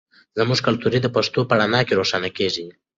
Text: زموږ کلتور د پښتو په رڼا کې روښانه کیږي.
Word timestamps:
زموږ 0.37 0.59
کلتور 0.67 0.91
د 1.01 1.07
پښتو 1.15 1.39
په 1.49 1.53
رڼا 1.59 1.81
کې 1.87 1.97
روښانه 1.99 2.29
کیږي. 2.37 2.65